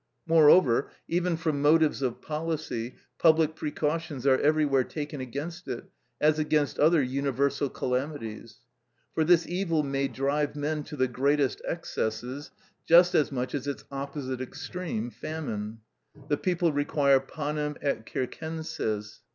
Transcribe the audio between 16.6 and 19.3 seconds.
require panem et circenses.